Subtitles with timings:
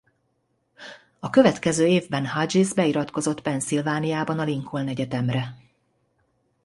[1.19, 5.57] A következő évben Hughes beiratkozott Pennsylvaniában a Lincoln Egyetemre.